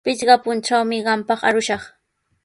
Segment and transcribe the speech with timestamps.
[0.07, 1.83] Pichqa puntrawmi qampaq arushaq.